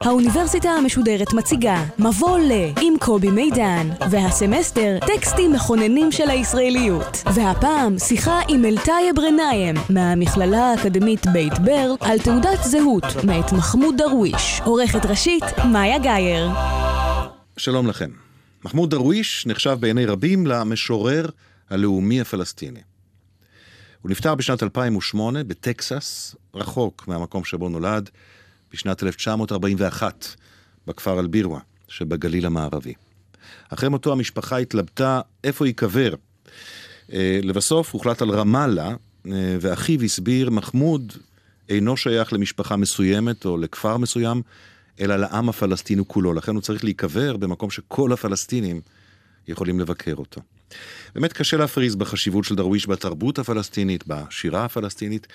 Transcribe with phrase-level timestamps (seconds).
[0.00, 7.22] האוניברסיטה המשודרת מציגה מבוא ל עם קובי מידן, והסמסטר טקסטים מכוננים של הישראליות.
[7.34, 14.60] והפעם שיחה עם אלטייב ע'נאיים מהמכללה האקדמית בית ברל על תעודת זהות מאת מחמוד דרוויש,
[14.64, 16.50] עורכת ראשית מאיה גאייר.
[17.56, 18.10] שלום לכם.
[18.64, 21.28] מחמוד דרוויש נחשב בעיני רבים למשורר
[21.70, 22.80] הלאומי הפלסטיני.
[24.02, 28.10] הוא נפטר בשנת 2008 בטקסס, רחוק מהמקום שבו נולד,
[28.72, 30.26] בשנת 1941,
[30.86, 32.94] בכפר אל-בירווה שבגליל המערבי.
[33.68, 36.14] אחרי מותו המשפחה התלבטה איפה ייקבר.
[37.12, 38.88] אה, לבסוף הוחלט על רמאללה,
[39.26, 41.12] אה, ואחיו הסביר, מחמוד
[41.68, 44.42] אינו שייך למשפחה מסוימת או לכפר מסוים,
[45.00, 46.34] אלא לעם הפלסטיני כולו.
[46.34, 48.80] לכן הוא צריך להיקבר במקום שכל הפלסטינים
[49.48, 50.40] יכולים לבקר אותו.
[51.14, 55.26] באמת קשה להפריז בחשיבות של דרוויש בתרבות הפלסטינית, בשירה הפלסטינית.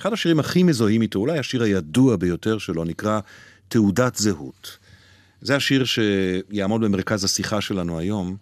[0.00, 3.20] אחד השירים הכי מזוהים איתו, אולי השיר הידוע ביותר שלו, נקרא
[3.68, 4.78] תעודת זהות.
[5.40, 8.36] זה השיר שיעמוד במרכז השיחה שלנו היום.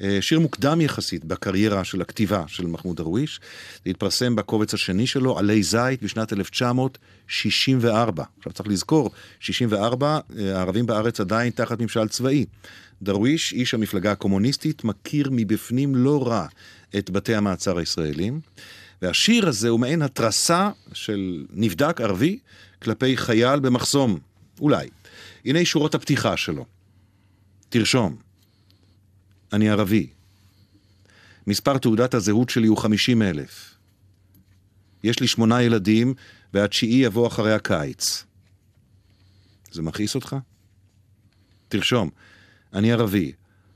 [0.00, 3.40] אה, שיר מוקדם יחסית בקריירה של הכתיבה של מחמוד דרוויש.
[3.84, 8.24] זה התפרסם בקובץ השני שלו, עלי זית, בשנת 1964.
[8.38, 12.44] עכשיו צריך לזכור, 64, אה, הערבים בארץ עדיין תחת ממשל צבאי.
[13.02, 16.46] דרוויש, איש המפלגה הקומוניסטית, מכיר מבפנים לא רע
[16.98, 18.40] את בתי המעצר הישראלים.
[19.02, 22.38] והשיר הזה הוא מעין התרסה של נבדק ערבי
[22.82, 24.18] כלפי חייל במחסום,
[24.60, 24.88] אולי.
[25.44, 26.64] הנה שורות הפתיחה שלו.
[27.68, 28.16] תרשום,
[29.52, 30.06] אני ערבי.
[31.46, 33.74] מספר תעודת הזהות שלי הוא חמישים אלף.
[35.04, 36.14] יש לי שמונה ילדים,
[36.54, 38.24] והתשיעי יבוא אחרי הקיץ.
[39.70, 40.36] זה מכעיס אותך?
[41.68, 42.10] תרשום,
[42.72, 43.32] אני ערבי,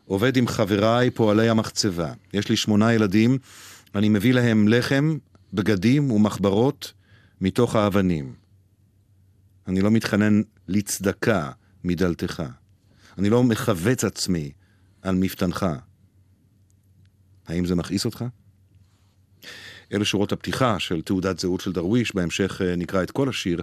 [0.07, 2.13] עובד עם חבריי פועלי המחצבה.
[2.33, 3.39] יש לי שמונה ילדים,
[3.95, 5.17] אני מביא להם לחם,
[5.53, 6.93] בגדים ומחברות
[7.41, 8.35] מתוך האבנים.
[9.67, 11.51] אני לא מתחנן לצדקה
[11.85, 12.43] מדלתך.
[13.19, 14.53] אני לא מכווץ עצמי
[15.03, 15.67] על מפתנך.
[17.47, 18.25] האם זה מכעיס אותך?
[19.93, 23.63] אלה שורות הפתיחה של תעודת זהות של דרוויש, בהמשך אה, נקרא את כל השיר,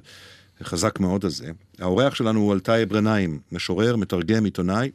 [0.63, 1.51] חזק מאוד הזה.
[1.79, 4.91] האורח שלנו הוא אלטאי ברנאים, משורר, מתרגם, עיתונאי,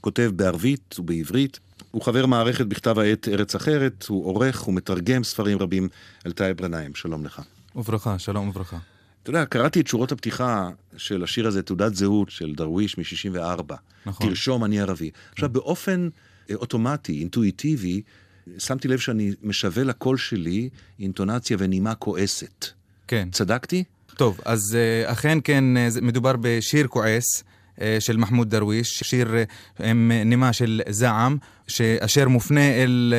[0.00, 1.58] כותב בערבית ובעברית.
[1.90, 5.88] הוא חבר מערכת בכתב העת ארץ אחרת, הוא עורך ומתרגם ספרים רבים.
[6.26, 7.42] אלטאי ברנאים, שלום לך.
[7.76, 8.78] וברכה, שלום וברכה.
[9.22, 13.74] אתה יודע, קראתי את שורות הפתיחה של השיר הזה, תעודת זהות של דרוויש מ-64.
[14.06, 14.28] נכון.
[14.28, 15.10] תרשום, אני ערבי.
[15.32, 16.08] עכשיו, באופן
[16.50, 18.02] אה, אוטומטי, אינטואיטיבי,
[18.58, 20.68] שמתי לב שאני משווה לקול שלי
[21.00, 22.66] אינטונציה ונימה כועסת.
[23.08, 23.28] כן.
[23.32, 23.84] צדקתי?
[24.16, 27.44] טוב, אז אה, אכן כן, אה, מדובר בשיר כועס.
[28.00, 29.34] של מחמוד דרוויש, שיר
[29.84, 31.36] עם נימה של זעם,
[32.00, 33.14] אשר מופנה אל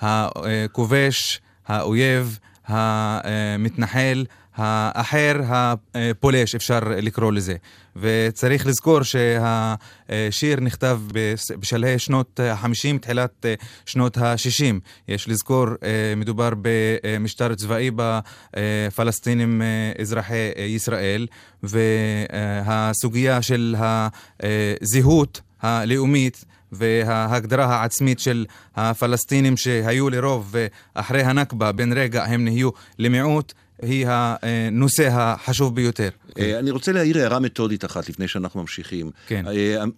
[0.00, 4.24] הכובש, האויב, המתנחל,
[4.56, 5.40] האחר
[5.94, 7.54] הפולש, אפשר לקרוא לזה.
[7.96, 11.00] וצריך לזכור שהשיר נכתב
[11.58, 13.46] בשלהי שנות ה-50, תחילת
[13.86, 14.74] שנות ה-60.
[15.08, 15.66] יש לזכור,
[16.16, 19.62] מדובר במשטר צבאי בפלסטינים
[20.00, 21.26] אזרחי ישראל,
[21.62, 23.76] והסוגיה של
[24.40, 28.46] הזהות הלאומית וההגדרה העצמית של
[28.76, 30.54] הפלסטינים שהיו לרוב
[30.96, 33.52] ואחרי הנכבה בן רגע הם נהיו למיעוט
[33.82, 36.08] היא הנושא החשוב ביותר.
[36.38, 39.10] אה, אני רוצה להעיר הערה מתודית אחת לפני שאנחנו ממשיכים.
[39.26, 39.46] כן.
[39.46, 39.52] אה,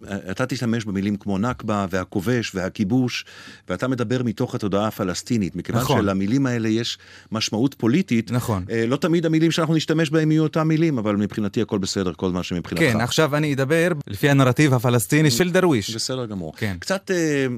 [0.08, 3.24] אה, אתה תשתמש במילים כמו נכבה והכובש והכיבוש,
[3.68, 6.02] ואתה מדבר מתוך התודעה הפלסטינית, מכיוון נכון.
[6.02, 6.98] שלמילים האלה יש
[7.32, 8.30] משמעות פוליטית.
[8.30, 8.64] נכון.
[8.86, 12.42] לא תמיד המילים שאנחנו נשתמש בהם יהיו אותם מילים, אבל מבחינתי הכל בסדר, כל מה
[12.42, 12.84] שמבחינתך.
[12.84, 15.94] כן, עכשיו אני אדבר לפי הנרטיב הפלסטיני של דרוויש.
[15.94, 16.52] בסדר גמור.
[16.56, 16.76] כן.
[16.80, 17.10] קצת,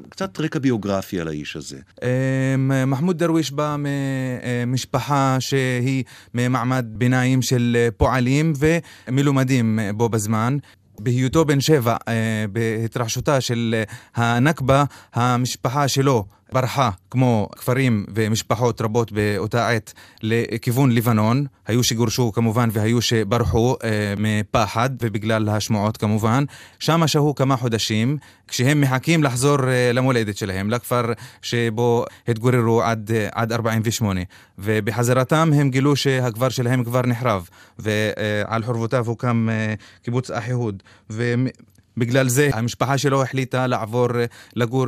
[0.08, 1.76] קצת רקע ביוגרפי על האיש הזה.
[2.86, 3.76] מחמוד דרוויש בא
[4.66, 8.52] ממשפחה שהיא ממעמד ביניים של פועלים.
[9.08, 10.56] ומלומדים בו בזמן.
[10.98, 13.82] בהיותו בן שבע, אה, בהתרחשותה של
[14.14, 14.84] הנכבה,
[15.14, 19.92] המשפחה שלו ברחה, כמו כפרים ומשפחות רבות באותה עת,
[20.22, 21.46] לכיוון לבנון.
[21.66, 26.44] היו שגורשו כמובן והיו שברחו אה, מפחד ובגלל השמועות כמובן.
[26.78, 28.16] שם שהו כמה חודשים,
[28.48, 31.12] כשהם מחכים לחזור אה, למולדת שלהם, לכפר
[31.42, 34.20] שבו התגוררו עד, אה, עד 48.
[34.58, 37.48] ובחזרתם הם גילו שהכפר שלהם כבר נחרב,
[37.78, 40.82] ועל חורבותיו הוקם אה, קיבוץ אחיהוד.
[41.96, 44.24] בגלל זה המשפחה שלו החליטה לעבור אה,
[44.56, 44.86] לגור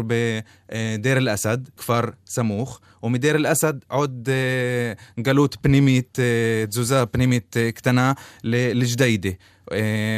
[0.73, 8.13] אה, דיר אל-אסד, כפר סמוך, ומדיר אל-אסד עוד אה, גלות פנימית, אה, תזוזה פנימית קטנה
[8.45, 9.31] לג'דיידה.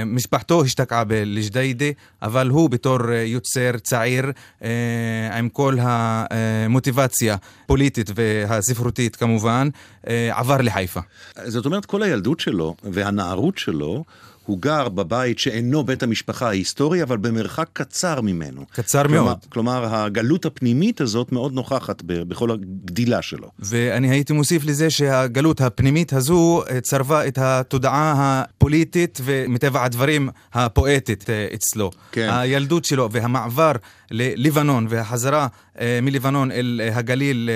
[0.06, 1.86] משפחתו השתקעה בלג'דיידה,
[2.22, 4.32] אבל הוא בתור יוצר צעיר
[5.32, 9.68] עם כל המוטיבציה הפוליטית והספרותית כמובן,
[10.30, 11.00] עבר לחיפה.
[11.44, 14.04] זאת אומרת, כל הילדות שלו והנערות שלו
[14.48, 18.64] הוא גר בבית שאינו בית המשפחה ההיסטורי, אבל במרחק קצר ממנו.
[18.72, 19.38] קצר כלומר, מאוד.
[19.48, 23.50] כלומר, הגלות הפנימית הזאת מאוד נוכחת בכל הגדילה שלו.
[23.58, 31.30] ואני הייתי מוסיף לזה שהגלות הפנימית הזו אה, צרבה את התודעה הפוליטית ומטבע הדברים הפואטית
[31.30, 31.90] אה, אצלו.
[32.12, 32.28] כן.
[32.32, 33.72] הילדות שלו והמעבר
[34.10, 35.46] ללבנון והחזרה
[36.02, 37.50] מלבנון אל הגליל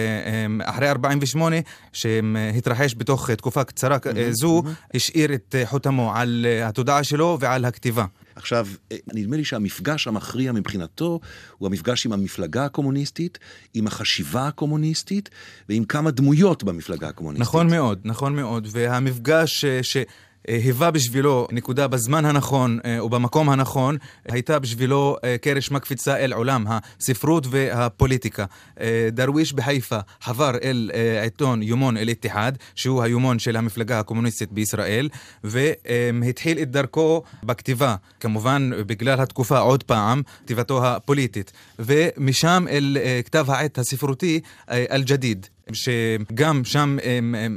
[0.64, 1.56] אחרי 48,
[1.92, 3.98] שהתרחש בתוך תקופה קצרה
[4.30, 4.62] זו,
[4.94, 7.02] השאיר את חותמו על התודעה.
[7.12, 8.04] שלו ועל הכתיבה.
[8.36, 11.20] עכשיו, אה, נדמה לי שהמפגש המכריע מבחינתו
[11.58, 13.38] הוא המפגש עם המפלגה הקומוניסטית,
[13.74, 15.30] עם החשיבה הקומוניסטית
[15.68, 17.48] ועם כמה דמויות במפלגה הקומוניסטית.
[17.48, 18.68] נכון מאוד, נכון מאוד.
[18.70, 19.96] והמפגש אה, ש...
[20.48, 23.96] אה, היווה בשבילו נקודה בזמן הנכון אה, ובמקום הנכון,
[24.28, 28.44] הייתה בשבילו אה, קרש מקפיצה אל עולם הספרות והפוליטיקה.
[29.12, 30.90] דרוויש בחיפה חבר אל
[31.22, 35.08] עיתון יומון אל-איתיחד, שהוא היומון של המפלגה הקומוניסטית בישראל,
[35.44, 43.78] והתחיל את דרכו בכתיבה, כמובן בגלל התקופה עוד פעם, כתיבתו הפוליטית, ומשם אל כתב העת
[43.78, 45.46] הספרותי אל-ג'דיד.
[45.72, 46.96] שגם שם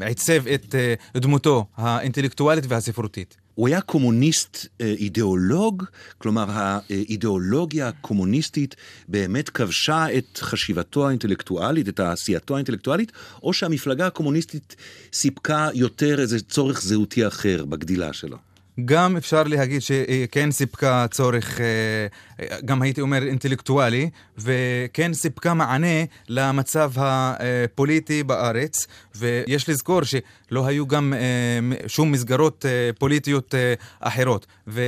[0.01, 3.37] עיצב את אה, דמותו האינטלקטואלית והספרותית.
[3.55, 5.83] הוא היה קומוניסט אה, אידיאולוג,
[6.17, 8.75] כלומר האידיאולוגיה הקומוניסטית
[9.07, 13.11] באמת כבשה את חשיבתו האינטלקטואלית, את עשייתו האינטלקטואלית,
[13.43, 14.75] או שהמפלגה הקומוניסטית
[15.13, 18.37] סיפקה יותר איזה צורך זהותי אחר בגדילה שלו?
[18.85, 26.91] גם אפשר להגיד שכן סיפקה צורך, אה, גם הייתי אומר אינטלקטואלי, וכן סיפקה מענה למצב
[26.95, 33.55] הפוליטי בארץ, ויש לזכור שלא היו גם אה, שום מסגרות אה, פוליטיות
[33.99, 34.45] אחרות.
[34.67, 34.81] ו...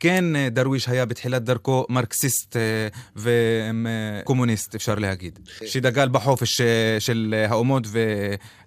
[0.00, 2.56] כן, דרוויש היה בתחילת דרכו מרקסיסט
[3.16, 6.60] וקומוניסט, אפשר להגיד, שדגל בחופש
[6.98, 7.86] של האומות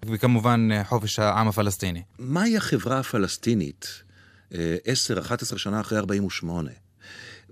[0.05, 2.01] וכמובן חופש העם הפלסטיני.
[2.19, 4.03] מהי החברה הפלסטינית
[4.51, 6.71] 10-11 שנה אחרי 48.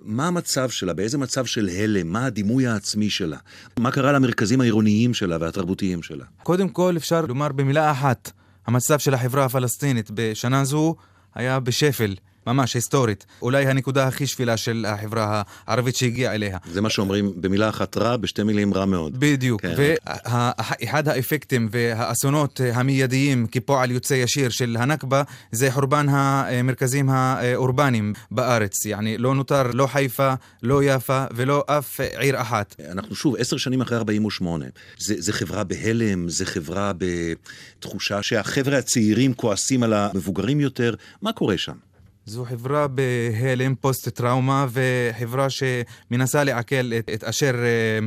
[0.01, 0.93] מה המצב שלה?
[0.93, 2.07] באיזה מצב של הלם?
[2.07, 3.37] מה הדימוי העצמי שלה?
[3.79, 6.25] מה קרה למרכזים העירוניים שלה והתרבותיים שלה?
[6.43, 8.31] קודם כל אפשר לומר במילה אחת,
[8.67, 10.95] המצב של החברה הפלסטינית בשנה זו
[11.35, 12.15] היה בשפל.
[12.53, 13.25] ממש היסטורית.
[13.41, 16.57] אולי הנקודה הכי שפילה של החברה הערבית שהגיעה אליה.
[16.71, 19.19] זה מה שאומרים במילה אחת רע, בשתי מילים רע מאוד.
[19.19, 19.61] בדיוק.
[19.61, 19.73] כן.
[19.77, 28.85] ואחד האפקטים והאסונות המיידיים כפועל יוצא ישיר של הנכבה, זה חורבן המרכזים האורבניים בארץ.
[28.85, 32.75] יעני, לא נותר לא חיפה, לא יפה ולא אף עיר אחת.
[32.91, 34.65] אנחנו שוב, עשר שנים אחרי 48.
[34.97, 40.95] זה, זה חברה בהלם, זה חברה בתחושה שהחבר'ה הצעירים כועסים על המבוגרים יותר.
[41.21, 41.88] מה קורה שם?
[42.25, 47.55] זו חברה בהלם פוסט-טראומה וחברה שמנסה לעכל את, את אשר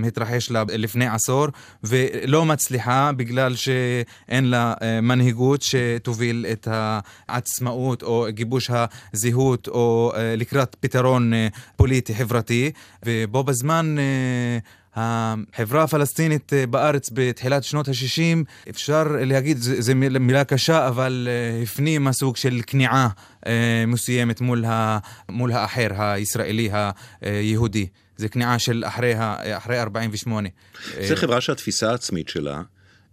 [0.07, 1.47] התרחש לה לפני עשור
[1.85, 8.71] ולא מצליחה בגלל שאין לה uh, מנהיגות שתוביל את העצמאות או גיבוש
[9.13, 11.37] הזהות או uh, לקראת פתרון uh,
[11.77, 12.71] פוליטי חברתי.
[13.05, 13.97] ובו בזמן
[14.97, 22.13] החברה הפלסטינית אה, בארץ בתחילת שנות ה-60, אפשר להגיד, זו מילה קשה, אבל אה, הפנימה
[22.13, 23.09] סוג של כניעה
[23.47, 26.71] אה, מסוימת מול, ה, מול האחר, הישראלי
[27.21, 27.87] היהודי.
[28.17, 29.13] זה כניעה של אחרי,
[29.57, 30.49] אחרי 48.
[31.09, 32.63] זו חברה שהתפיסה העצמית שלה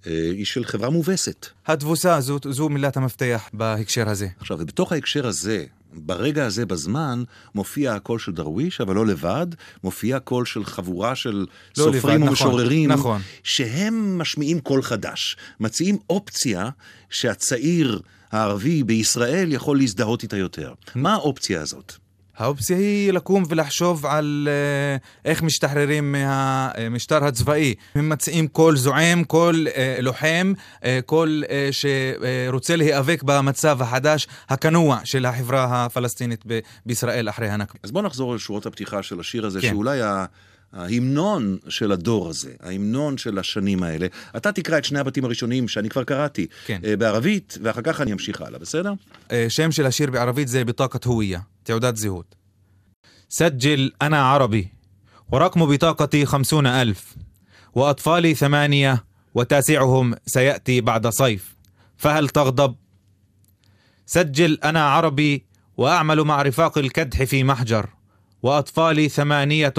[0.06, 1.48] היא של חברה מובסת.
[1.68, 4.28] התבוסה, זו, זו מילת המפתח בהקשר הזה.
[4.40, 7.24] עכשיו, ובתוך ההקשר הזה, ברגע הזה בזמן
[7.56, 9.48] מופיע הקול של דרוויש, אבל לא לבד,
[9.84, 11.46] מופיע הקול של חבורה של
[11.78, 13.22] לא סופרים לבד, ומשוררים, נכון, נכון.
[13.44, 16.70] שהם משמיעים קול חדש, מציעים אופציה
[17.10, 18.00] שהצעיר
[18.32, 20.74] הערבי בישראל יכול להזדהות איתה יותר.
[20.96, 21.94] מה האופציה הזאת?
[22.40, 27.74] האופציה היא לקום ולחשוב על אה, איך משתחררים מהמשטר הצבאי.
[27.96, 30.54] הם מציעים קול זועם, קול אה, לוחם,
[30.86, 36.44] אה, קול שרוצה להיאבק במצב החדש, הכנוע של החברה הפלסטינית
[36.86, 37.80] בישראל אחרי הנכבה.
[37.84, 39.70] אז בואו נחזור לשורות הפתיחה של השיר הזה, כן.
[39.70, 40.26] שאולי ה...
[40.73, 44.07] ההמנון של הדור הזה, ההמנון של השנים האלה.
[44.37, 46.81] אתה תקרא את שני הבתים הראשונים שאני כבר קראתי כן.
[46.99, 48.93] בערבית, ואחר כך אני אמשיך הלאה, בסדר?
[49.49, 51.41] שם של השיר בערבית זה בטאקת הוויה.
[51.65, 52.25] تودات زهود
[53.29, 54.69] سجل أنا عربي
[55.33, 57.15] ورقم بطاقتي خمسون ألف
[57.75, 59.05] وأطفالي ثمانية
[59.35, 61.57] وتاسعهم سيأتي بعد صيف
[61.97, 62.75] فهل تغضب؟
[64.07, 65.45] سجل أنا عربي
[65.77, 67.89] وأعمل مع رفاق الكدح في محجر
[68.43, 69.75] وأطفالي ثمانية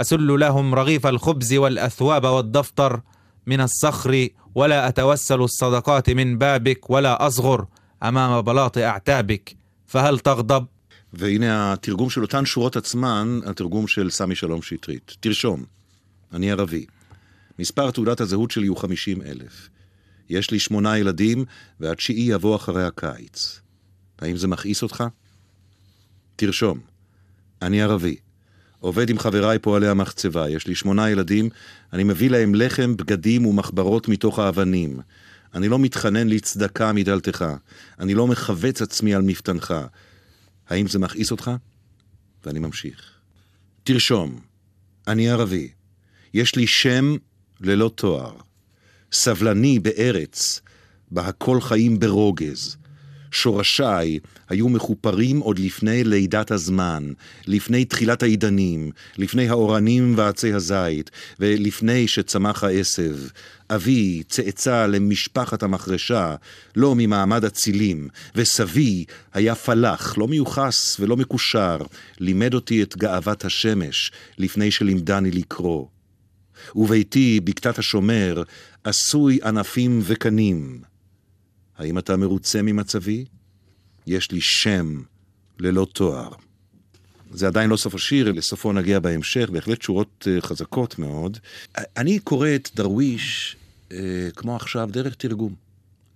[0.00, 3.00] أسل لهم رغيف الخبز والأثواب والدفتر
[3.46, 7.66] من الصخر ولا أتوسل الصدقات من بابك ولا أصغر
[8.02, 9.56] أمام بلاط أعتابك
[9.86, 10.64] فهل تغضب؟
[11.12, 15.16] והנה התרגום של אותן שורות עצמן, התרגום של סמי שלום שטרית.
[15.20, 15.64] תרשום,
[16.32, 16.86] אני ערבי.
[17.58, 19.68] מספר תעודת הזהות שלי הוא 50 אלף.
[20.30, 21.44] יש לי שמונה ילדים,
[21.80, 23.60] והתשיעי יבוא אחרי הקיץ.
[24.18, 25.04] האם זה מכעיס אותך?
[26.36, 26.80] תרשום,
[27.62, 28.16] אני ערבי.
[28.81, 31.49] עובד עם חבריי פועלי המחצבה, יש לי שמונה ילדים,
[31.93, 34.99] אני מביא להם לחם, בגדים ומחברות מתוך האבנים.
[35.53, 37.45] אני לא מתחנן לצדקה מדלתך,
[37.99, 39.73] אני לא מכווץ עצמי על מפתנך.
[40.69, 41.51] האם זה מכעיס אותך?
[42.45, 43.11] ואני ממשיך.
[43.83, 44.39] תרשום,
[45.07, 45.69] אני ערבי.
[46.33, 47.15] יש לי שם
[47.61, 48.33] ללא תואר.
[49.11, 50.61] סבלני בארץ,
[51.11, 52.77] בה הכל חיים ברוגז.
[53.31, 54.19] שורשיי
[54.49, 57.11] היו מחופרים עוד לפני לידת הזמן,
[57.47, 63.15] לפני תחילת העידנים, לפני האורנים ועצי הזית, ולפני שצמח העשב.
[63.69, 66.35] אבי צאצא למשפחת המחרשה,
[66.75, 71.77] לא ממעמד אצילים, וסבי היה פלח, לא מיוחס ולא מקושר,
[72.19, 75.85] לימד אותי את גאוות השמש, לפני שלימדני לקרוא.
[76.75, 78.43] וביתי, בקתת השומר,
[78.83, 80.90] עשוי ענפים וקנים.
[81.81, 83.25] האם אתה מרוצה ממצבי?
[84.07, 85.01] יש לי שם
[85.59, 86.29] ללא תואר.
[87.33, 91.37] זה עדיין לא סוף השיר, לסופו נגיע בהמשך, בהחלט שורות אה, חזקות מאוד.
[91.97, 93.55] אני קורא את דרוויש,
[93.91, 93.97] אה,
[94.35, 95.55] כמו עכשיו, דרך תרגום.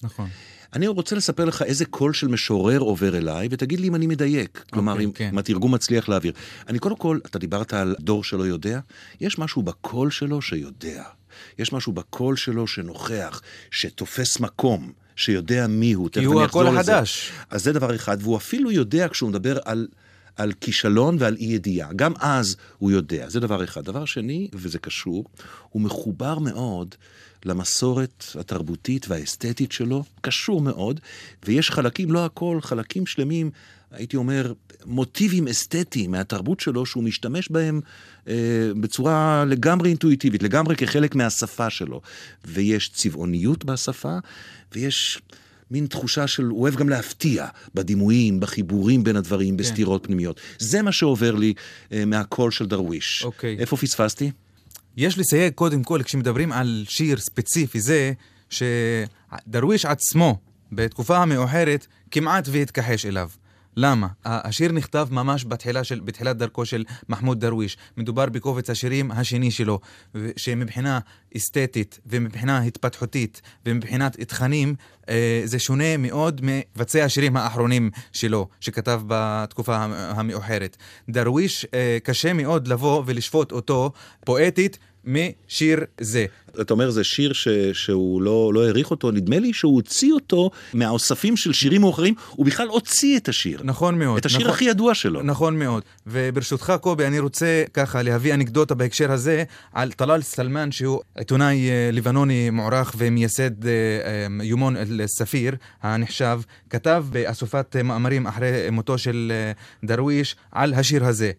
[0.03, 0.29] נכון.
[0.73, 4.63] אני רוצה לספר לך איזה קול של משורר עובר אליי, ותגיד לי אם אני מדייק.
[4.65, 5.29] Okay, כלומר, אם, כן.
[5.33, 6.33] אם התרגום מצליח להעביר.
[6.67, 8.79] אני קודם כל, אתה דיברת על דור שלא יודע,
[9.21, 11.03] יש משהו בקול שלו שיודע.
[11.59, 13.41] יש משהו בקול שלו שנוכח,
[13.71, 14.91] שתופס מקום.
[15.15, 16.09] שיודע מי הוא.
[16.11, 17.31] כי הוא הקול החדש.
[17.49, 19.87] אז זה דבר אחד, והוא אפילו יודע כשהוא מדבר על...
[20.35, 21.93] על כישלון ועל אי ידיעה.
[21.93, 23.85] גם אז הוא יודע, זה דבר אחד.
[23.85, 25.25] דבר שני, וזה קשור,
[25.69, 26.95] הוא מחובר מאוד
[27.45, 30.99] למסורת התרבותית והאסתטית שלו, קשור מאוד,
[31.45, 33.51] ויש חלקים, לא הכל, חלקים שלמים,
[33.91, 34.53] הייתי אומר,
[34.85, 37.81] מוטיבים אסתטיים מהתרבות שלו, שהוא משתמש בהם
[38.27, 38.33] אה,
[38.79, 42.01] בצורה לגמרי אינטואיטיבית, לגמרי כחלק מהשפה שלו.
[42.45, 44.17] ויש צבעוניות בשפה,
[44.73, 45.21] ויש...
[45.75, 49.57] מין תחושה של, הוא אוהב גם להפתיע בדימויים, בחיבורים בין הדברים, כן.
[49.57, 50.39] בסתירות פנימיות.
[50.59, 51.53] זה מה שעובר לי
[51.91, 53.23] אה, מהקול של דרוויש.
[53.23, 53.57] אוקיי.
[53.59, 54.31] איפה פספסתי?
[54.97, 58.13] יש לסייג קודם כל, כשמדברים על שיר ספציפי זה,
[58.49, 60.37] שדרוויש עצמו,
[60.71, 63.29] בתקופה המאוחרת, כמעט והתכחש אליו.
[63.77, 64.07] למה?
[64.25, 67.77] השיר נכתב ממש בתחילה של, בתחילת דרכו של מחמוד דרוויש.
[67.97, 69.79] מדובר בקובץ השירים השני שלו,
[70.37, 70.99] שמבחינה
[71.37, 74.75] אסתטית ומבחינה התפתחותית ומבחינת תכנים,
[75.09, 80.77] אה, זה שונה מאוד מבצעי השירים האחרונים שלו, שכתב בתקופה המאוחרת.
[81.09, 83.91] דרוויש, אה, קשה מאוד לבוא ולשפוט אותו
[84.25, 84.77] פואטית.
[85.05, 86.25] משיר זה.
[86.61, 90.51] אתה אומר, זה שיר ש, שהוא לא, לא העריך אותו, נדמה לי שהוא הוציא אותו
[90.73, 93.61] מהאוספים של שירים מאוחרים, הוא בכלל הוציא את השיר.
[93.63, 94.17] נכון מאוד.
[94.17, 95.21] את השיר נכון, הכי ידוע שלו.
[95.23, 95.83] נכון מאוד.
[96.07, 99.43] וברשותך, קובי, אני רוצה ככה להביא אנקדוטה בהקשר הזה
[99.73, 107.05] על טלאל סלמן, שהוא עיתונאי אה, לבנוני מוערך ומייסד אה, אה, יומון אל-ספיר הנחשב, כתב
[107.09, 109.31] באסופת מאמרים אחרי מותו של
[109.83, 111.31] דרוויש על השיר הזה.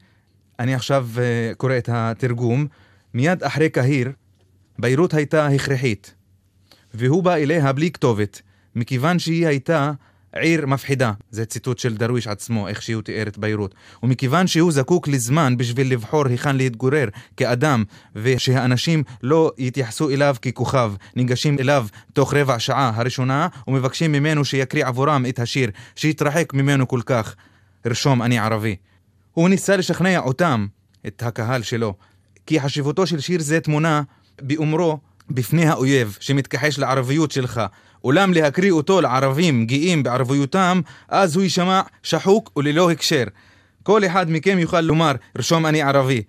[0.59, 1.09] אני עכשיו
[1.57, 2.67] קורא את התרגום.
[3.15, 4.13] מיד אחרי קהיר,
[4.79, 6.15] ביירות הייתה הכרחית,
[6.95, 8.43] והוא בא אליה בלי כתובת,
[8.75, 9.93] מכיוון שהיא הייתה
[10.33, 13.75] עיר מפחידה, זה ציטוט של דרוויש עצמו, איך שהוא תיאר את ביירות.
[14.03, 17.85] ומכיוון שהוא זקוק לזמן בשביל לבחור היכן להתגורר כאדם,
[18.17, 25.27] ושהאנשים לא יתייחסו אליו ככוכב, ניגשים אליו תוך רבע שעה הראשונה, ומבקשים ממנו שיקריא עבורם
[25.29, 27.37] את השיר, שיתרחק ממנו כל כך.
[27.87, 28.77] רשום אני ערבי.
[29.33, 30.67] הוא ניסה לשכנע אותם,
[31.07, 31.95] את הקהל שלו,
[32.47, 34.03] כי חשיבותו של שיר זה תמונה
[34.43, 34.99] באומרו
[35.31, 37.61] בפני האויב שמתכחש לערביות שלך.
[38.05, 43.25] אולם להקריא אותו לערבים גאים בערביותם, אז הוא יישמע שחוק וללא הקשר.
[43.83, 46.23] כל אחד מכם יוכל לומר, רשום אני ערבי.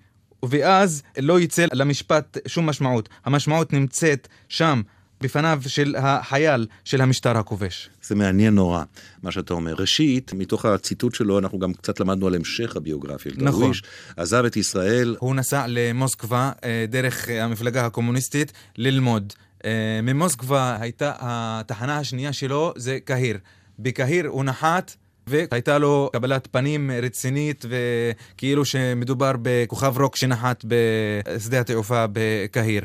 [0.45, 3.09] ואז לא יצא למשפט שום משמעות.
[3.25, 4.81] המשמעות נמצאת שם,
[5.21, 7.89] בפניו של החייל של המשטר הכובש.
[8.03, 8.83] זה מעניין נורא,
[9.23, 9.73] מה שאתה אומר.
[9.73, 13.31] ראשית, מתוך הציטוט שלו, אנחנו גם קצת למדנו על המשך הביוגרפיה.
[13.35, 13.61] נכון.
[13.61, 13.83] דרוויש
[14.17, 15.15] עזב את ישראל.
[15.19, 19.33] הוא נסע למוסקבה אה, דרך אה, המפלגה הקומוניסטית ללמוד.
[19.65, 23.37] אה, ממוסקבה הייתה התחנה השנייה שלו, זה קהיר.
[23.79, 24.95] בקהיר הוא נחת.
[25.29, 32.83] והייתה לו קבלת פנים רצינית וכאילו שמדובר בכוכב רוק שנחת בשדה התעופה בקהיר.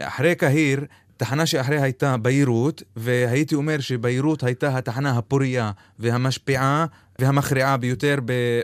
[0.00, 0.84] אחרי קהיר
[1.16, 6.86] תחנה שאחריה הייתה ביירות, והייתי אומר שביירות הייתה התחנה הפורייה והמשפיעה
[7.18, 8.18] והמכריעה ביותר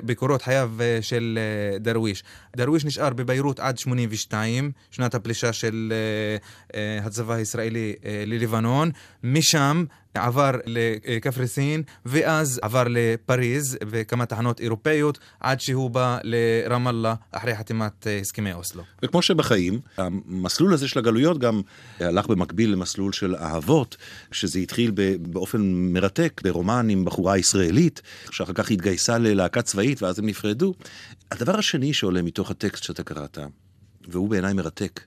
[0.04, 2.25] בקורות חייו אה, של אה, דרוויש.
[2.57, 5.92] דרוויש נשאר בביירות עד 82, שנת הפלישה של
[6.75, 7.95] אה, הצבא הישראלי
[8.26, 8.90] ללבנון.
[9.25, 18.06] משם עבר לקפריסין, ואז עבר לפריז וכמה תחנות אירופאיות, עד שהוא בא לרמאללה אחרי חתימת
[18.20, 18.82] הסכמי אוסלו.
[19.02, 21.60] וכמו שבחיים, המסלול הזה של הגלויות גם
[22.00, 23.96] הלך במקביל למסלול של אהבות,
[24.32, 30.26] שזה התחיל באופן מרתק ברומן עם בחורה ישראלית, שאחר כך התגייסה ללהקה צבאית ואז הם
[30.26, 30.74] נפרדו.
[31.30, 33.38] הדבר השני שעולה מתוך הטקסט שאתה קראת,
[34.08, 35.00] והוא בעיניי מרתק,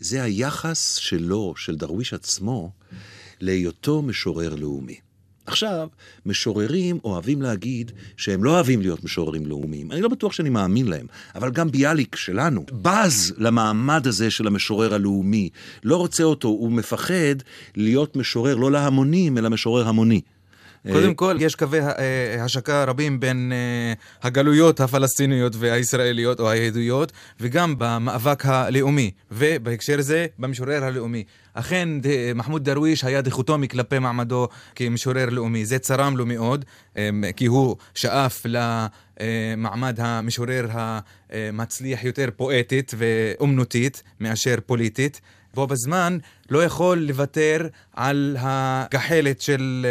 [0.00, 2.72] זה היחס שלו, של דרוויש עצמו,
[3.40, 4.96] להיותו משורר לאומי.
[5.46, 5.88] עכשיו,
[6.26, 9.92] משוררים אוהבים להגיד שהם לא אוהבים להיות משוררים לאומיים.
[9.92, 14.94] אני לא בטוח שאני מאמין להם, אבל גם ביאליק שלנו בז למעמד הזה של המשורר
[14.94, 15.48] הלאומי.
[15.84, 17.36] לא רוצה אותו, הוא מפחד
[17.76, 20.20] להיות משורר לא להמונים, אלא משורר המוני.
[20.92, 27.74] קודם כל, יש קווי אה, השקה רבים בין אה, הגלויות הפלסטיניות והישראליות או היהודיות, וגם
[27.78, 31.24] במאבק הלאומי, ובהקשר זה, במשורר הלאומי.
[31.54, 31.88] אכן,
[32.34, 35.64] מחמוד דרוויש היה דיכוטומי כלפי מעמדו כמשורר לאומי.
[35.66, 36.64] זה צרם לו מאוד,
[36.96, 40.66] אמ, כי הוא שאף למעמד המשורר
[41.30, 45.20] המצליח יותר פואטית ואומנותית מאשר פוליטית.
[45.56, 46.18] בו בזמן
[46.50, 49.86] לא יכול לוותר על הגחלת של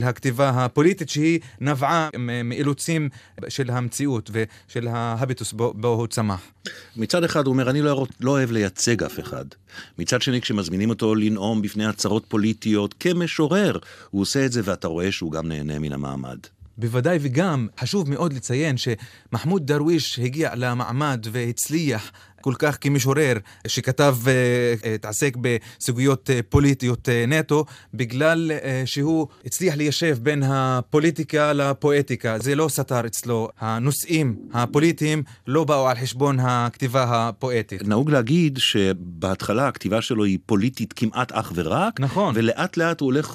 [0.00, 3.08] אה, הכתיבה הפוליטית שהיא נבעה מאילוצים
[3.48, 6.40] של המציאות ושל ההביטוס בו, בו הוא צמח.
[6.96, 9.44] מצד אחד הוא אומר, אני לא, לא אוהב לייצג אף אחד.
[9.98, 13.78] מצד שני, כשמזמינים אותו לנאום בפני הצהרות פוליטיות כמשורר,
[14.10, 16.38] הוא עושה את זה ואתה רואה שהוא גם נהנה מן המעמד.
[16.78, 24.94] בוודאי וגם חשוב מאוד לציין שמחמוד דרוויש הגיע למעמד והצליח כל כך כמשורר שכתב, אה,
[24.94, 27.64] התעסק בסוגיות אה, פוליטיות אה, נטו,
[27.94, 28.50] בגלל
[28.84, 32.38] שהוא הצליח ליישב בין הפוליטיקה לפואטיקה.
[32.38, 33.48] זה לא סתר אצלו.
[33.60, 37.82] הנושאים הפוליטיים לא באו על חשבון הכתיבה הפואטית.
[37.88, 42.34] נהוג להגיד שבהתחלה הכתיבה שלו היא פוליטית כמעט אך ורק, נכון.
[42.36, 43.34] ולאט לאט הוא הולך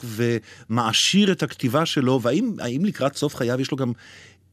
[0.69, 3.91] ומעשיר את הכתיבה שלו, והאם לקראת סוף חייו יש לו גם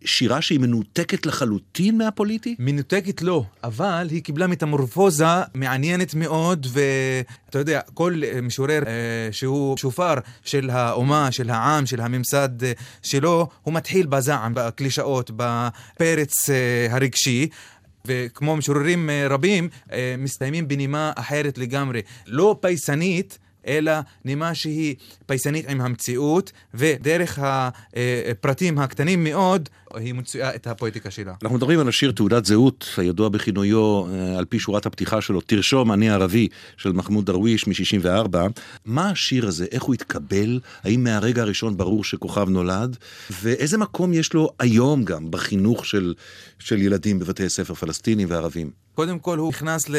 [0.05, 2.57] שירה שהיא מנותקת לחלוטין מהפוליטי?
[2.59, 5.25] מנותקת לא, אבל היא קיבלה מטמורפוזה
[5.55, 8.93] מעניינת מאוד, ואתה יודע, כל משורר אה,
[9.33, 12.73] שהוא שופר של האומה, של העם, של הממסד אה,
[13.03, 17.49] שלו, הוא מתחיל בזעם, בקלישאות, בפרץ אה, הרגשי.
[18.05, 22.03] וכמו משוררים אה, רבים, אה, מסתיימים בנימה אחרת לגמרי.
[22.27, 23.93] לא פייסנית, אלא
[24.25, 24.95] נימה שהיא
[25.27, 31.35] פייסנית עם המציאות, ודרך הפרטים הקטנים מאוד, היא מוציאה את הפואטיקה שלה.
[31.43, 35.93] אנחנו מדברים על השיר תעודת זהות, הידוע בכינויו אה, על פי שורת הפתיחה שלו, תרשום
[35.93, 38.37] אני ערבי, של מחמוד דרוויש מ-64.
[38.85, 42.97] מה השיר הזה, איך הוא התקבל, האם מהרגע הראשון ברור שכוכב נולד,
[43.43, 46.15] ואיזה מקום יש לו היום גם בחינוך של,
[46.61, 48.71] של ילדים בבתי ספר פלסטינים וערבים?
[48.95, 49.97] קודם כל הוא נכנס ל...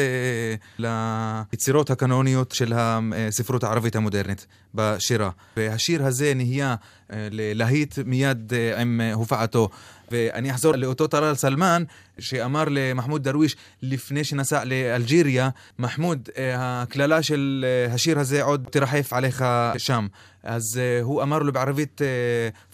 [0.78, 5.30] ליצירות הקנוניות של הספרות הערבית המודרנית בשירה.
[5.56, 6.74] והשיר הזה נהיה
[7.12, 9.68] אה, ללהיט מיד אה, עם הופעתו.
[10.12, 11.82] ואני אחזור לאותו טלאל סלמן,
[12.18, 15.48] שאמר למחמוד דרוויש לפני שנסע לאלג'יריה,
[15.78, 19.44] מחמוד, אה, הקללה של השיר הזה עוד תרחף עליך
[19.78, 20.06] שם.
[20.42, 22.00] אז הוא אמר לו בערבית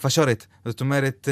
[0.01, 1.29] פשרת, זאת אומרת,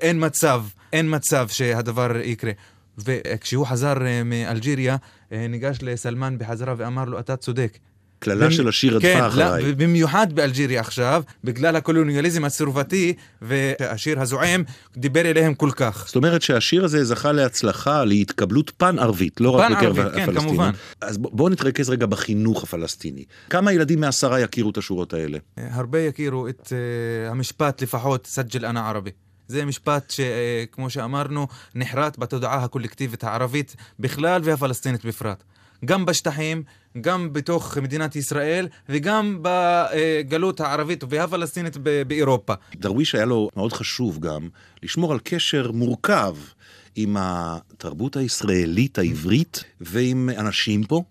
[0.00, 2.52] אין מצב, אין מצב שהדבר יקרה.
[2.98, 4.96] וכשהוא חזר מאלג'יריה,
[5.30, 7.78] ניגש לסלמן בחזרה ואמר לו, אתה צודק.
[8.20, 8.50] קללה.
[8.50, 9.62] של השיר עדפה כן, אחריי.
[9.64, 14.64] כן, במיוחד באלג'יריה עכשיו, בגלל הקולוניאליזם הצרפתי, והשיר הזועם
[14.96, 16.04] דיבר אליהם כל כך.
[16.06, 20.40] זאת אומרת שהשיר הזה זכה להצלחה, להתקבלות פן-ערבית, לא רק בקרב כן, הפלסטינים.
[20.40, 20.70] כמובן.
[21.00, 23.24] אז בואו נתרכז רגע בחינוך הפלסטיני.
[23.50, 25.38] כמה ילדים מעשרה יכירו את השורות האלה?
[25.56, 29.10] הרבה יכירו את uh, המשפט לפחות, סג'ל אנא ערבי.
[29.48, 35.44] זה משפט שכמו שאמרנו, נחרט בתודעה הקולקטיבית הערבית בכלל והפלסטינית בפרט.
[35.84, 36.62] גם בשטחים,
[37.00, 42.54] גם בתוך מדינת ישראל וגם בגלות הערבית והפלסטינית באירופה.
[42.74, 44.48] דרוויש היה לו מאוד חשוב גם
[44.82, 46.36] לשמור על קשר מורכב
[46.96, 51.02] עם התרבות הישראלית העברית ועם אנשים פה,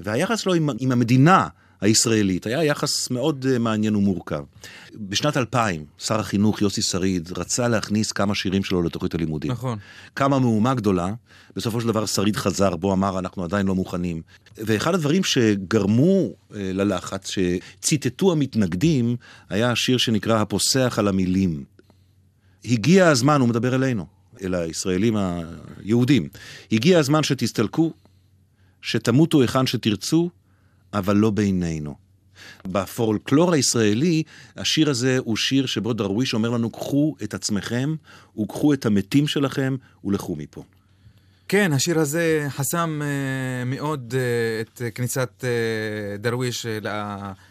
[0.00, 1.48] והיחס שלו עם, עם המדינה.
[1.80, 2.46] הישראלית.
[2.46, 4.44] היה יחס מאוד uh, מעניין ומורכב.
[4.94, 9.50] בשנת 2000, שר החינוך יוסי שריד רצה להכניס כמה שירים שלו לתוכנית הלימודים.
[9.50, 9.78] נכון.
[10.14, 11.12] קמה מהומה גדולה,
[11.56, 14.22] בסופו של דבר שריד חזר, בו אמר, אנחנו עדיין לא מוכנים.
[14.56, 19.16] ואחד הדברים שגרמו uh, ללחץ, שציטטו המתנגדים,
[19.50, 21.64] היה השיר שנקרא הפוסח על המילים.
[22.64, 24.06] הגיע הזמן, הוא מדבר אלינו,
[24.42, 26.28] אל הישראלים היהודים,
[26.72, 27.92] הגיע הזמן שתסתלקו,
[28.82, 30.30] שתמותו היכן שתרצו,
[30.94, 31.94] אבל לא בינינו.
[32.66, 34.22] בפולקלור הישראלי,
[34.56, 37.94] השיר הזה הוא שיר שבו דרוויש אומר לנו, קחו את עצמכם,
[38.38, 40.62] וקחו את המתים שלכם, ולכו מפה.
[41.48, 44.16] כן, השיר הזה חסם uh, מאוד uh,
[44.60, 45.44] את כניסת uh,
[46.18, 46.66] דרוויש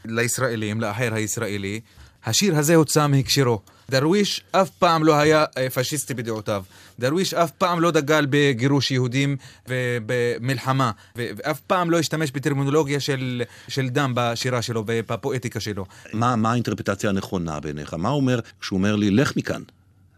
[0.06, 1.80] לישראלים, לאחר הישראלי.
[2.26, 3.62] השיר הזה הוצא מהקשרו.
[3.92, 6.64] דרוויש אף פעם לא היה uh, פשיסטי בדעותיו.
[7.00, 13.90] דרוויש אף פעם לא דגל בגירוש יהודים ובמלחמה, ואף פעם לא השתמש בטרמינולוגיה של, של
[13.90, 15.86] דם בשירה שלו ובפואטיקה שלו.
[16.14, 17.94] מה, מה האינטרפטציה הנכונה בעיניך?
[17.94, 19.62] מה הוא אומר כשהוא אומר לי, לך מכאן?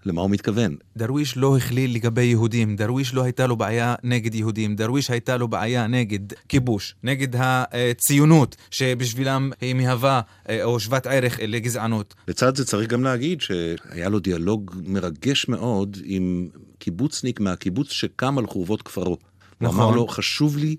[0.10, 0.76] למה הוא מתכוון?
[0.98, 5.48] דרוויש לא הכליל לגבי יהודים, דרוויש לא הייתה לו בעיה נגד יהודים, דרוויש הייתה לו
[5.48, 6.19] בעיה נגד
[6.50, 12.15] כיבוש, נגד הציונות, שבשבילם היא מהווה אה, או שוות ערך לגזענות.
[12.28, 16.48] לצד זה צריך גם להגיד שהיה לו דיאלוג מרגש מאוד עם
[16.80, 19.17] קיבוצניק מהקיבוץ שקם על חורבות כפרו.
[19.62, 19.76] נכון.
[19.76, 20.76] הוא אמר לו, חשוב לי...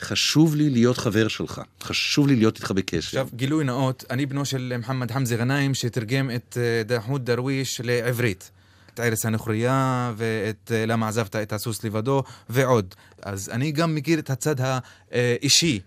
[0.00, 2.98] חשוב לי להיות חבר שלך, חשוב לי להיות איתך בקשר.
[2.98, 8.50] עכשיו, גילוי נאות, אני בנו של מוחמד חמזה גנאים, שתרגם את אה, דחמוד דרוויש לעברית.
[8.96, 12.94] את ערש הנוכריה ואת אה, למה עזבת את הסוס לבדו ועוד.
[13.22, 15.80] אז אני גם מכיר את הצד האישי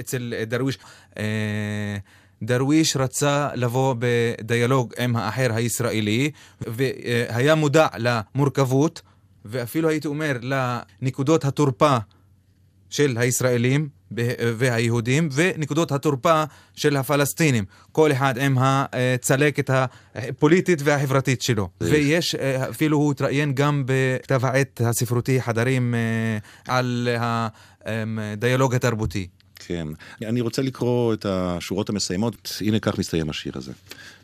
[0.00, 0.78] אצל דרוויש.
[1.18, 1.96] אה,
[2.42, 9.02] דרוויש רצה לבוא בדיאלוג עם האחר הישראלי והיה מודע למורכבות
[9.44, 11.96] ואפילו הייתי אומר לנקודות התורפה
[12.90, 13.88] של הישראלים
[14.58, 16.44] והיהודים ונקודות התורפה
[16.76, 19.70] של הפלסטינים, כל אחד עם הצלקת
[20.14, 21.68] הפוליטית והחברתית שלו.
[21.80, 27.08] ויש, אפילו הוא התראיין גם בכתב העת הספרותי חדרים אה, על
[27.86, 29.26] הדיאלוג התרבותי.
[29.56, 29.88] כן.
[30.22, 33.72] אני רוצה לקרוא את השורות המסיימות, הנה כך מסתיים השיר הזה.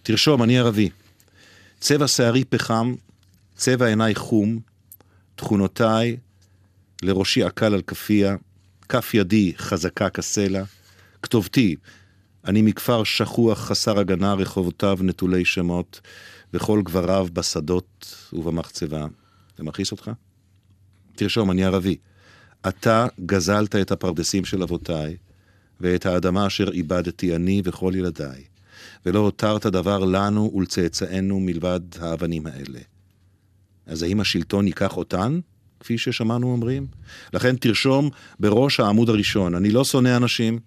[0.03, 0.91] תרשום, אני ערבי.
[1.81, 2.95] צבע שערי פחם,
[3.57, 4.59] צבע עיניי חום,
[5.37, 6.17] תכונותיי,
[7.03, 8.37] לראשי עקל על כפיה,
[8.91, 10.63] כף ידי חזקה כסלע,
[11.23, 11.77] כתובתי,
[12.45, 16.01] אני מכפר שכוח חסר הגנה, רחובותיו נטולי שמות,
[16.55, 19.07] וכל גבריו בשדות ובמחצבה.
[19.59, 20.11] זה מכעיס אותך?
[21.15, 21.97] תרשום, אני ערבי.
[22.69, 25.17] אתה גזלת את הפרדסים של אבותיי,
[25.81, 28.45] ואת האדמה אשר איבדתי אני וכל ילדיי,
[29.07, 32.81] ולא הותרת דבר לנו ולצאצאינו מלבד האבנים האלה.
[33.87, 35.41] אז האם השלטון ייקח אותן?
[35.80, 36.88] כפי ששמענו אומרים.
[37.34, 40.60] לכן תרשום בראש העמוד הראשון, אני לא שונא אנשים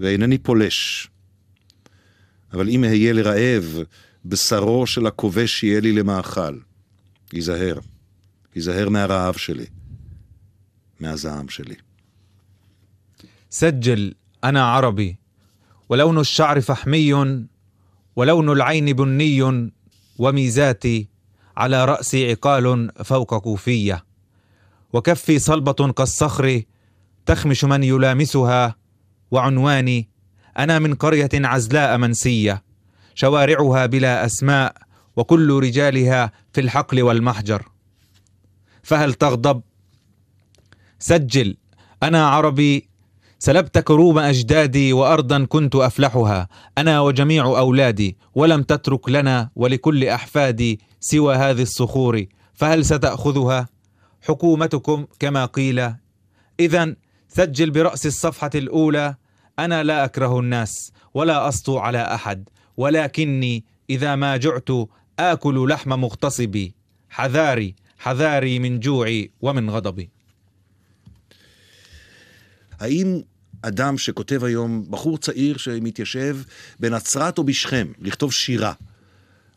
[0.00, 1.08] ואינני פולש.
[2.52, 3.78] אבל אם אהיה לרעב,
[4.24, 6.58] בשרו של הכובש יהיה לי למאכל.
[7.32, 7.78] היזהר,
[8.54, 9.66] היזהר מהרעב שלי,
[11.00, 11.74] מהזעם שלי.
[13.50, 14.14] سجل
[14.44, 15.16] أنا عربي
[15.88, 17.12] ولون الشعر فحمي
[18.16, 19.70] ولون العين بني
[20.18, 21.08] وميزاتي
[21.56, 24.04] على رأسي عقال فوق كوفيه
[24.93, 26.61] وكفي صلبة كالصخر
[27.25, 28.75] تخمش من يلامسها.
[29.31, 30.09] وعنواني
[30.57, 32.63] أنا من قرية عزلاء منسية
[33.15, 34.75] شوارعها بلا أسماء
[35.15, 37.65] وكل رجالها في الحقل والمحجر.
[38.83, 39.61] فهل تغضب؟
[40.99, 41.57] سجل
[42.03, 42.89] أنا عربي
[43.39, 46.47] سلبت كروم أجدادي وأرضا كنت أفلحها.
[46.77, 53.67] أنا وجميع أولادي ولم تترك لنا ولكل أحفادي سوى هذه الصخور فهل ستأخذها؟
[54.22, 55.92] حكومتكم كما قيل
[56.60, 56.94] اذا
[57.28, 59.14] سجل براس الصفحه الاولى
[59.58, 64.68] انا لا اكره الناس ولا اسطو على احد ولكني اذا ما جعت
[65.18, 66.74] اكل لحم مغتصبي
[67.10, 70.10] حذاري حذاري من جوعي ومن غضبي
[72.80, 73.20] האם
[73.62, 76.38] אדם שכותב היום, בחור צעיר שמתיישב
[76.80, 78.72] בנצרת או בשכם, לכתוב שירה,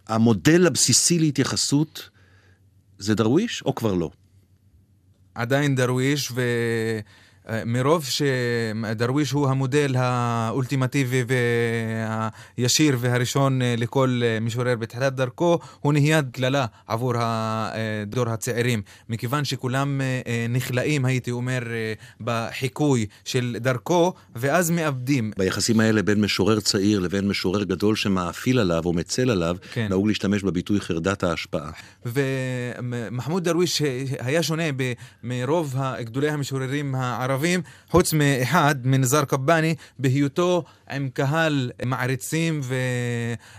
[0.07, 2.09] המודל הבסיסי להתייחסות
[2.99, 4.12] זה דרוויש או כבר לא?
[5.34, 6.40] עדיין דרוויש, ו...
[7.66, 11.24] מרוב שדרוויש הוא המודל האולטימטיבי
[12.59, 20.00] והישיר והראשון לכל משורר בתחילת דרכו, הוא נהיה קללה עבור הדור הצעירים, מכיוון שכולם
[20.48, 21.62] נכלאים, הייתי אומר,
[22.20, 25.33] בחיקוי של דרכו, ואז מאבדים.
[25.38, 29.87] ביחסים האלה בין משורר צעיר לבין משורר גדול שמאפיל עליו או מצל עליו, כן.
[29.88, 31.70] נהוג להשתמש בביטוי חרדת ההשפעה.
[32.07, 33.83] ומחמוד דרוויש
[34.18, 34.64] היה שונה
[35.22, 37.33] מרוב גדולי המשוררים הערבים.
[37.34, 42.60] הערבים, חוץ מאחד, מנזר קבאני, בהיותו עם קהל מעריצים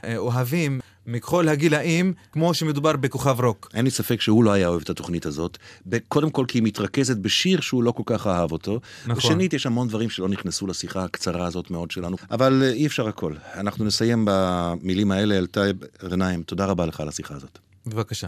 [0.04, 0.80] ואוהבים.
[1.08, 3.70] מכל הגילאים, כמו שמדובר בכוכב רוק.
[3.74, 5.58] אין לי ספק שהוא לא היה אוהב את התוכנית הזאת.
[6.08, 8.80] קודם כל כי היא מתרכזת בשיר שהוא לא כל כך אהב אותו.
[9.06, 9.18] נכון.
[9.18, 12.18] ושנית, יש המון דברים שלא נכנסו לשיחה הקצרה הזאת מאוד שלנו.
[12.32, 13.34] אבל אה, אי אפשר הכל.
[13.56, 15.38] אנחנו נסיים במילים האלה.
[15.38, 15.72] אלתאי
[16.04, 17.60] רנאים, תודה רבה לך על השיחה הזאת.
[17.86, 18.28] בבקשה.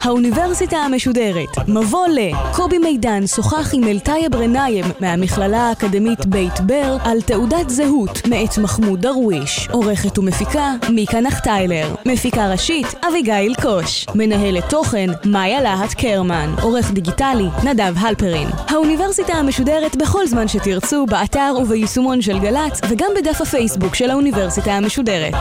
[0.00, 2.18] האוניברסיטה המשודרת, מבוא ל...
[2.52, 9.00] קובי מידן שוחח עם אלתאיה ברנאיים מהמכללה האקדמית בית בר על תעודת זהות מאת מחמוד
[9.00, 9.68] דרוויש.
[9.72, 11.94] עורכת ומפיקה, מיקה נחטיילר.
[12.06, 14.06] מפיקה ראשית, אביגיל קוש.
[14.14, 16.54] מנהלת תוכן, מאיה להט קרמן.
[16.62, 18.48] עורך דיגיטלי, נדב הלפרין.
[18.68, 25.34] האוניברסיטה המשודרת בכל זמן שתרצו, באתר וביישומון של גל"צ, וגם בדף הפייסבוק של האוניברסיטה המשודרת.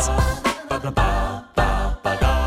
[0.71, 1.70] Ba-da-ba.
[2.03, 2.40] ba da.